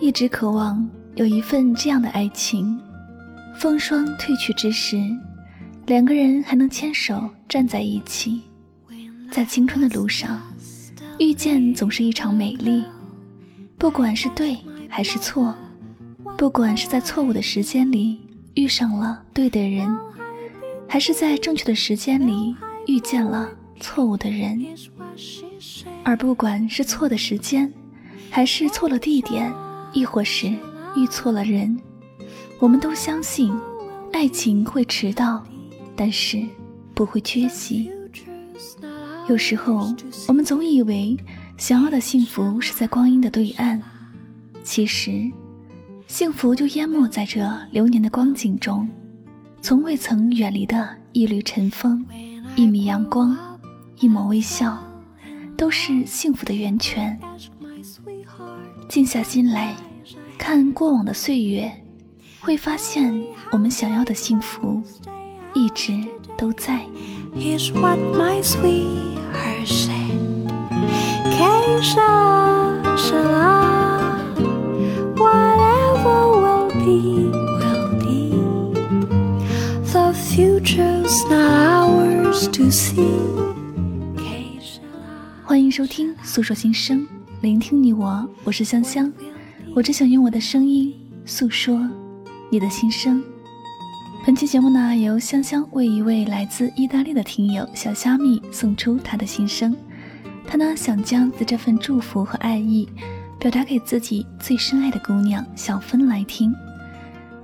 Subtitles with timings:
[0.00, 2.80] 一直渴望有一份这样的爱情，
[3.58, 4.96] 风霜褪去之时，
[5.84, 8.40] 两个人还能牵手站在一起，
[9.30, 10.40] 在青春的路上，
[11.18, 12.82] 遇见总是一场美丽。
[13.76, 14.56] 不管是对
[14.88, 15.54] 还是错，
[16.38, 18.18] 不管是在错误的时间里
[18.54, 19.86] 遇上了对的人，
[20.88, 22.54] 还是在正确的时间里
[22.86, 23.48] 遇见了
[23.80, 24.64] 错误的人，
[26.02, 27.72] 而不管是错的时间，
[28.30, 29.52] 还是错了地点，
[29.92, 30.48] 亦或是
[30.96, 31.78] 遇错了人，
[32.58, 33.52] 我们都相信，
[34.12, 35.44] 爱情会迟到，
[35.94, 36.42] 但是
[36.94, 37.90] 不会缺席。
[39.28, 39.92] 有时候，
[40.28, 41.16] 我们总以为。
[41.58, 43.80] 想要的幸福是在光阴的对岸，
[44.62, 45.32] 其实，
[46.06, 48.86] 幸福就淹没在这流年的光景中，
[49.66, 52.06] 从未曾远离的一缕晨风、
[52.54, 53.36] 一米阳光、
[53.98, 54.78] 一抹微笑，
[55.56, 57.18] 都是幸福的源泉。
[58.88, 59.74] 静下心来，
[60.38, 61.68] 看过往的岁月，
[62.38, 63.12] 会发现
[63.50, 64.80] 我们想要的幸福，
[65.52, 66.00] 一直
[66.38, 66.86] 都在。
[85.44, 87.02] 欢迎收听《诉说心声》，
[87.40, 89.12] 聆听你我，我是香香，
[89.76, 90.92] 我只想用我的声音
[91.24, 91.88] 诉说
[92.50, 93.22] 你的心声。
[94.26, 99.76] 本期节目呢，由香香为一位来自意大利的听友小虾米送出他的心声。
[100.48, 102.88] 他呢想将的这份祝福和爱意，
[103.38, 106.52] 表达给自己最深爱的姑娘小芬来听。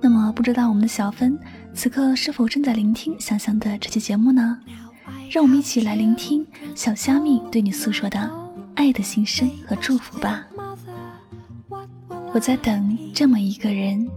[0.00, 1.38] 那么，不知道我们的小芬
[1.74, 4.58] 此刻是否正在聆听香香的这期节目呢？
[5.30, 8.30] 让我们一起来聆听小虾米对你诉说的
[8.74, 10.44] 爱的心声和祝福吧。
[12.32, 14.08] 我在等这么一个人，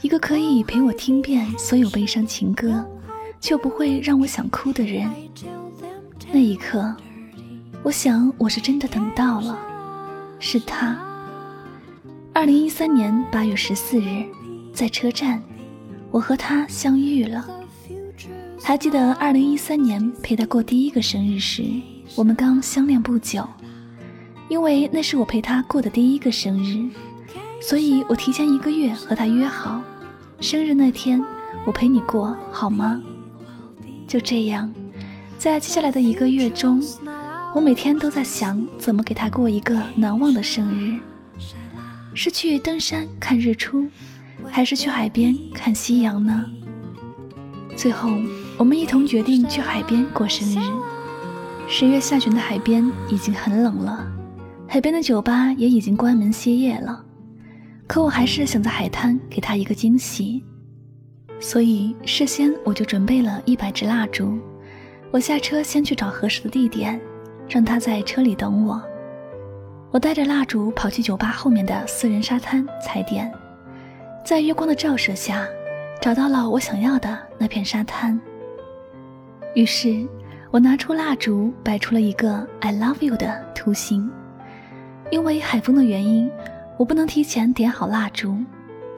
[0.00, 2.84] 一个可以陪我听遍所有悲伤情歌，
[3.40, 5.10] 却不会让我想哭的人。
[6.32, 6.94] 那一刻。
[7.84, 9.56] 我想，我是真的等到了，
[10.40, 10.98] 是他。
[12.34, 14.24] 二零一三年八月十四日，
[14.74, 15.40] 在车站，
[16.10, 17.46] 我和他相遇了。
[18.62, 21.62] 还记得二零一三年陪他过第一个生日时，
[22.14, 23.46] 我们刚相恋不久，
[24.48, 26.88] 因为那是我陪他过的第一个生日，
[27.60, 29.82] 所以我提前一个月和他约好，
[30.40, 31.22] 生日那天
[31.64, 33.00] 我陪你过好吗？
[34.06, 34.72] 就这样，
[35.38, 36.82] 在接下来的一个月中。
[37.54, 40.98] 我每天都在想怎么给他过一个难忘的生日，
[42.14, 43.88] 是去登山看日出，
[44.46, 46.44] 还是去海边看夕阳呢？
[47.76, 48.10] 最后，
[48.56, 50.58] 我们一同决定去海边过生日。
[51.68, 54.06] 十月下旬的海边已经很冷了，
[54.66, 57.04] 海边的酒吧也已经关门歇业了。
[57.86, 60.42] 可我还是想在海滩给他一个惊喜，
[61.40, 64.38] 所以事先我就准备了一百支蜡烛。
[65.10, 67.00] 我下车先去找合适的地点。
[67.48, 68.78] 让他在车里等我。
[69.90, 73.32] 我带着蜡烛跑去酒吧后面的私人沙滩踩点，
[74.28, 75.48] 在月光的照射下，
[76.02, 78.20] 找到了我想要的那片沙滩。
[79.54, 80.06] 于是，
[80.50, 84.10] 我拿出蜡烛，摆出了一个 “I love you” 的图形。
[85.10, 86.30] 因为海风的原因，
[86.76, 88.36] 我不能提前点好蜡烛，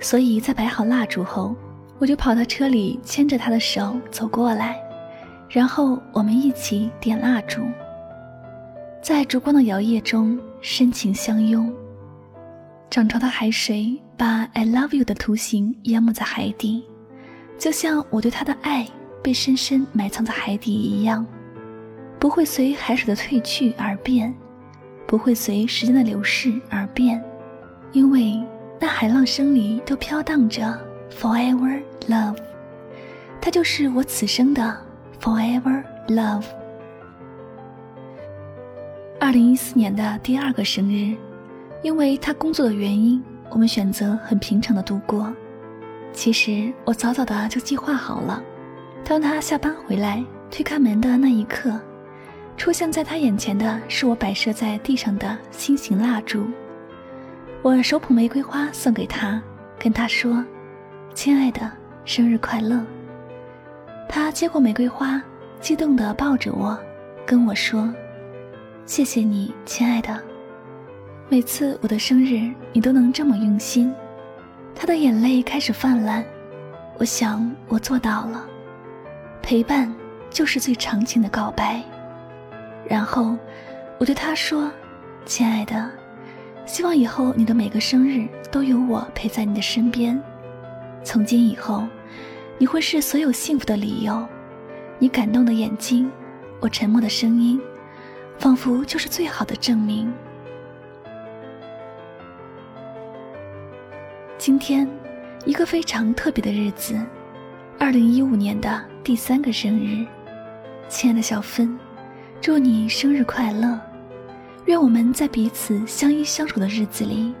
[0.00, 1.54] 所以在摆好蜡烛后，
[2.00, 4.82] 我就跑到车里，牵着他的手走过来，
[5.48, 7.60] 然后我们一起点蜡烛。
[9.00, 11.72] 在烛光的摇曳中，深情相拥。
[12.90, 16.82] 涨潮的海水把 “I love you” 的图形淹没在海底，
[17.56, 18.84] 就像我对他的爱
[19.22, 21.24] 被深深埋藏在海底一样，
[22.18, 24.34] 不会随海水的退去而变，
[25.06, 27.22] 不会随时间的流逝而变，
[27.92, 28.42] 因为
[28.80, 30.76] 那海浪声里都飘荡着
[31.16, 32.38] “Forever Love”，
[33.40, 34.76] 它就是我此生的
[35.20, 36.44] “Forever Love”。
[39.20, 41.14] 二零一四年的第二个生日，
[41.82, 45.32] 因为他工作的原因，我们选择很平常的度过。
[46.12, 48.42] 其实我早早的就计划好了，
[49.04, 51.80] 当他下班回来推开门的那一刻，
[52.56, 56.46] 出现在他眼前的是我摆设在地上的心形蜡烛。
[57.62, 59.40] 我手捧玫瑰花送给他，
[59.78, 60.44] 跟他说
[61.14, 61.70] ：“亲爱的，
[62.04, 62.84] 生日快乐。”
[64.08, 65.22] 他接过玫瑰花，
[65.60, 66.78] 激动地抱着我，
[67.24, 67.92] 跟我说。
[68.84, 70.29] 谢谢你，亲爱的。
[71.32, 73.94] 每次我的生日，你都能这么用心。
[74.74, 76.24] 他的眼泪开始泛滥。
[76.98, 78.44] 我想，我做到了，
[79.40, 79.94] 陪伴
[80.28, 81.80] 就是最长情的告白。
[82.84, 83.36] 然后，
[83.98, 84.72] 我对他说
[85.24, 85.88] ：“亲爱的，
[86.66, 90.20] 希望以后你的每个生日都有我陪在你的身边。
[91.04, 91.86] 从今以后，
[92.58, 94.26] 你会是所有幸福的理由。
[94.98, 96.10] 你感动的眼睛，
[96.58, 97.60] 我沉默的声音，
[98.36, 100.12] 仿佛就是最好的证明。”
[104.40, 104.88] 今天，
[105.44, 106.98] 一个非常特别的日子，
[107.78, 110.06] 二零一五年的第三个生日，
[110.88, 111.78] 亲爱的小芬，
[112.40, 113.78] 祝你生日快乐！
[114.64, 117.34] 愿我们在彼此相依相守的日子里，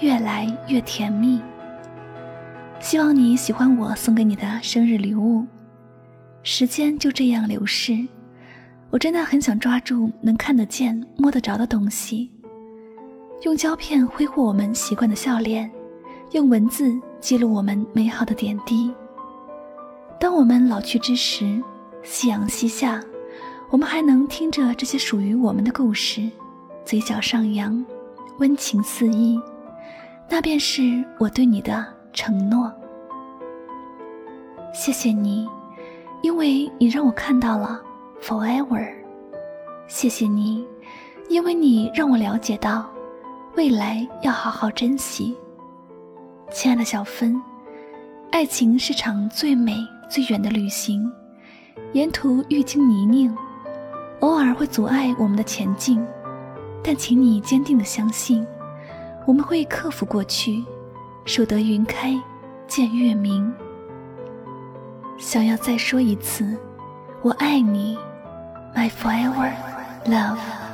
[0.00, 1.42] 越来越甜蜜。
[2.80, 5.44] 希望你喜欢我送给你的生日礼物。
[6.42, 7.92] 时间就这样流逝，
[8.88, 12.30] 我真的很想抓住能看得见、摸得着的东西，
[13.42, 15.70] 用胶片挥霍我们习惯的笑脸。
[16.32, 18.92] 用文字记录我们美好的点滴。
[20.18, 21.62] 当我们老去之时，
[22.02, 23.00] 夕阳西下，
[23.70, 26.28] 我们还能听着这些属于我们的故事，
[26.84, 27.84] 嘴角上扬，
[28.38, 29.40] 温情四溢。
[30.28, 32.72] 那便是我对你的承诺。
[34.74, 35.48] 谢谢你，
[36.22, 37.80] 因为你让我看到了
[38.20, 38.92] forever。
[39.86, 40.66] 谢谢你，
[41.28, 42.90] 因为你让我了解到
[43.54, 45.36] 未来要好好珍惜。
[46.52, 47.40] 亲爱的小芬，
[48.30, 49.76] 爱情是场最美
[50.08, 51.10] 最远的旅行，
[51.92, 53.36] 沿途愈经泥泞，
[54.20, 56.02] 偶尔会阻碍我们的前进，
[56.82, 58.46] 但请你坚定的相信，
[59.26, 60.64] 我们会克服过去，
[61.24, 62.18] 守得云开
[62.66, 63.52] 见月明。
[65.18, 66.56] 想要再说一次，
[67.22, 67.98] 我爱你
[68.74, 69.52] ，My forever
[70.06, 70.65] love。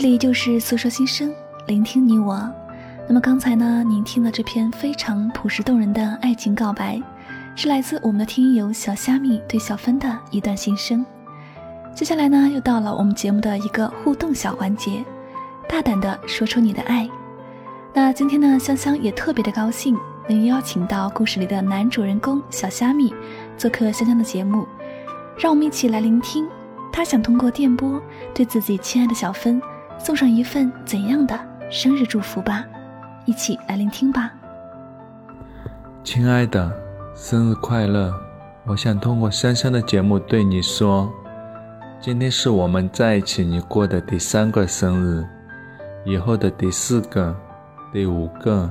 [0.00, 1.34] 这里就是诉说心声，
[1.66, 2.48] 聆听你我。
[3.08, 7.02] 那么刚才呢，您听了这篇非常朴实动人的爱情告白，
[7.56, 11.04] 是来自我们的听友小虾米对小芬的一段心声。
[11.96, 15.04] 接下来呢，又到了我们节目的一个互动小环节，
[15.68, 17.10] 大胆的说出你的爱。
[17.92, 19.98] 那今天呢，香香也特别的高兴，
[20.28, 23.12] 能邀请到故事里的男主人公小虾米
[23.56, 24.64] 做客香香的节目，
[25.36, 26.46] 让我们一起来聆听
[26.92, 28.00] 他想通过电波
[28.32, 29.60] 对自己亲爱的小芬。
[29.98, 31.38] 送上一份怎样的
[31.70, 32.64] 生日祝福吧，
[33.26, 34.32] 一起来聆听吧。
[36.02, 36.72] 亲爱的，
[37.14, 38.14] 生日快乐！
[38.64, 41.12] 我想通过香香的节目对你说，
[42.00, 45.26] 今天是我们在一起你过的第三个生日，
[46.04, 47.34] 以后的第四个、
[47.92, 48.70] 第五个、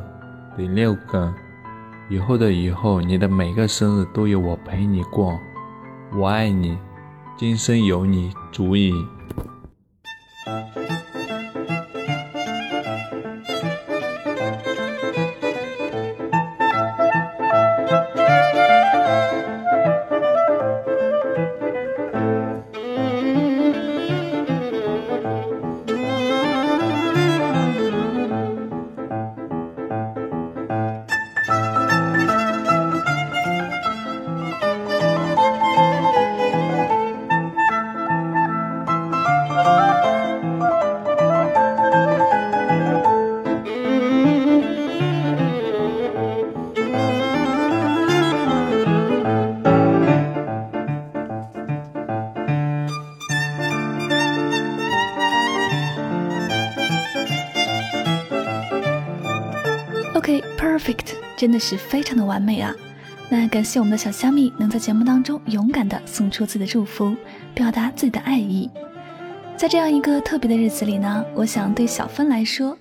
[0.56, 1.32] 第六个，
[2.10, 5.38] 以后的以后，你的每个生日都有我陪你过。
[6.18, 6.78] 我爱你，
[7.38, 8.94] 今生有你足矣。
[61.48, 62.76] 真的是非常的完美啊！
[63.30, 67.16] 那感谢我们的小虾米能在节目当中勇敢的送出自己的祝福，
[67.54, 68.70] 表达自己的爱意。
[69.56, 72.78] 在这样一个特别的日子里呢，我想对小芬来说，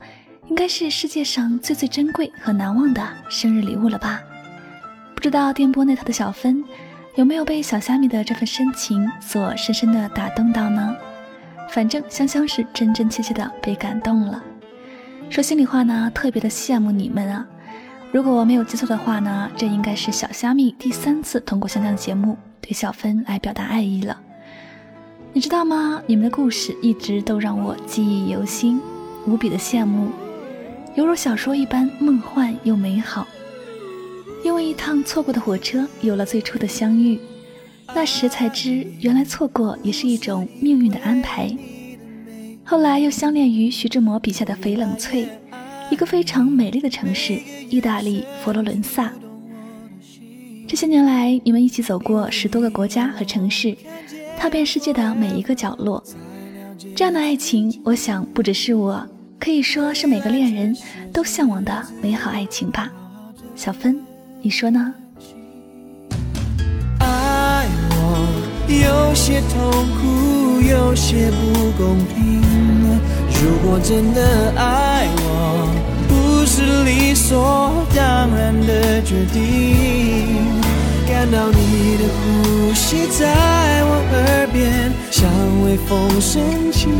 [0.49, 4.21] 应该是世界上最最珍贵和难忘的生日礼物了吧？
[5.15, 6.65] 不知道电波那头的小芬
[7.15, 10.97] 有没有被小虾米的这份深情所深深的打动到呢？
[11.71, 14.43] 反正香香是真真切切的被感动了。
[15.31, 17.47] 说心里话呢，特别的羡慕你们啊！
[18.17, 24.19] 如果我没有记错的话呢，这应该是小虾米第三次通过香香的节目对小芬来表达爱意了。
[25.35, 26.01] 你知道吗？
[26.07, 28.81] 你们的故事一直都让我记忆犹新，
[29.27, 30.09] 无比的羡慕，
[30.95, 33.29] 犹如小说一般梦幻又美好。
[34.43, 37.21] 因为一趟错过的火车，有了最初的相遇，
[37.95, 41.55] 那时才知原来错过也是一种命运的安排。
[42.65, 45.29] 后来又相恋于徐志摩笔下的翡冷翠，
[45.91, 47.35] 一个非常美丽的城市——
[47.71, 49.13] 意大利佛罗伦萨。
[50.69, 53.77] 这些年来，你们一起走过十多个国家和城市，
[54.37, 56.03] 踏遍世界的每一个角落。
[56.95, 59.07] 这样的爱情，我想不只是我，
[59.39, 60.77] 可以说是每个恋人
[61.13, 62.91] 都向往的美好爱情吧。
[63.55, 63.99] 小芬，
[64.43, 64.93] 你说呢？
[66.99, 68.29] 爱我
[68.69, 72.43] 有些痛苦，有些不公平。
[73.39, 74.96] 如果真的爱，
[77.17, 80.37] 所当然的决定。
[81.09, 83.25] 感到你的呼吸在
[83.85, 85.27] 我耳边，像
[85.65, 86.93] 微风深情，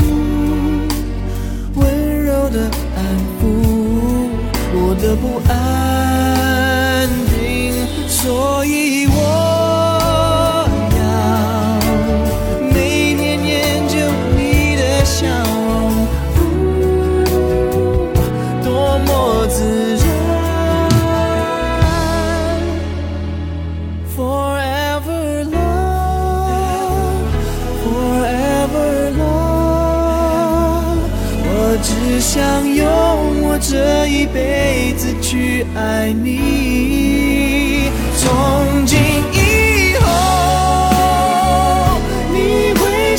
[1.75, 2.99] 温柔的安
[3.39, 3.43] 抚
[4.73, 7.39] 我的不安定，
[8.09, 9.56] 所以我。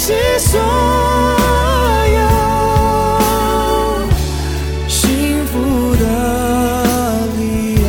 [0.07, 2.19] 是所有
[4.87, 7.81] 幸福的理由。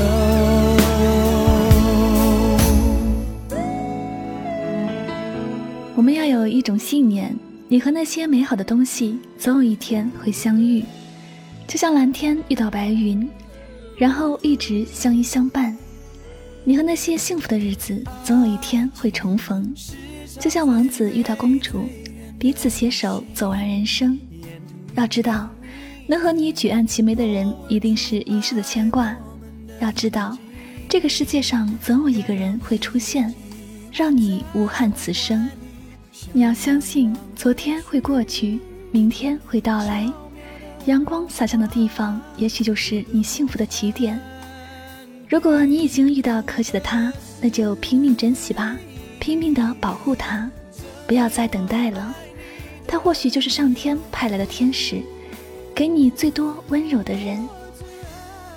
[5.94, 7.32] 我们要有一种信念，
[7.68, 10.84] 你和那些美好的东西，总有一天会相遇。
[11.68, 13.30] 就像蓝天遇到白云，
[13.96, 15.78] 然后一直相依相伴。
[16.64, 19.72] 你和那些幸福的日子，总有一天会重逢。
[20.40, 21.84] 就像王子遇到公主，
[22.38, 24.18] 彼此携手走完人生。
[24.94, 25.48] 要知道，
[26.06, 29.14] 能和你举案齐眉的人，一定是一世的牵挂。
[29.80, 30.36] 要知道，
[30.88, 33.32] 这个世界上总有一个人会出现，
[33.92, 35.48] 让你无憾此生。
[36.32, 38.58] 你要相信，昨天会过去，
[38.90, 40.10] 明天会到来。
[40.86, 44.18] 阳光洒向的地方，也许就是你幸福的起点。
[45.28, 48.76] 如果你已经遇到可喜的他，那就拼命珍惜吧，
[49.20, 50.50] 拼命的保护他，
[51.06, 52.16] 不要再等待了。
[52.88, 55.02] 他或许就是上天派来的天使，
[55.74, 57.46] 给你最多温柔的人。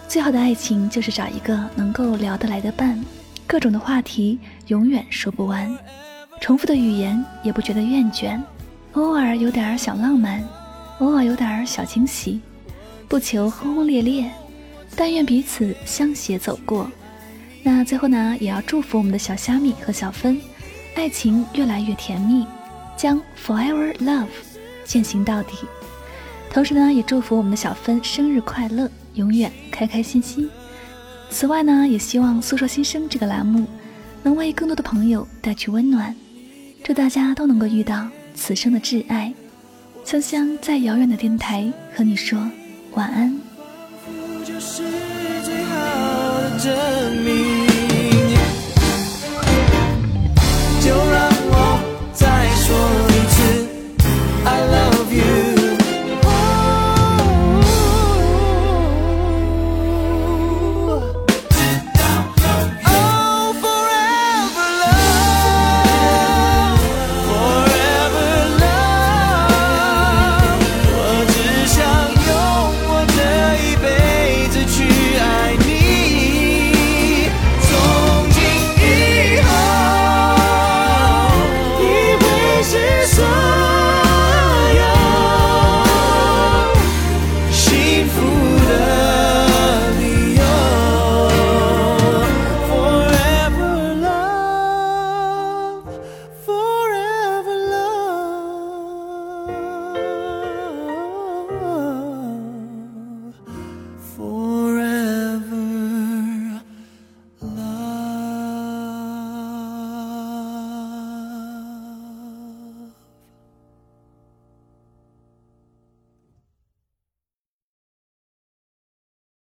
[0.08, 3.00] 最好的爱情就是找一个能够聊得来的伴，
[3.46, 5.78] 各种的话题永远说不完，
[6.40, 8.42] 重复的语言也不觉得厌倦，
[8.94, 10.42] 偶尔有点小浪漫。
[11.00, 12.40] 偶尔有点小惊喜，
[13.08, 14.30] 不求轰轰烈烈，
[14.96, 16.90] 但愿彼此相携走过。
[17.64, 20.40] 那最后呢，也要祝福我们的小虾米和小芬，
[20.96, 22.46] 爱情越来越甜蜜，
[23.02, 24.28] 将 forever love
[24.86, 25.58] 践行到底。
[26.52, 30.48] 同时呢，也祝福我们的小芬生日快乐，永远开开心心。
[31.32, 33.66] 此外呢，也希望诉说心声这个栏目
[34.22, 36.16] 能为更多的朋友带去温暖，
[36.84, 39.34] 祝大家都能够遇到此生的挚爱。
[40.06, 42.40] 香香在遥远的电台和你说
[42.92, 43.36] 晚安。
[44.46, 44.84] 就是
[45.44, 45.76] 最好
[46.40, 47.51] 的证明。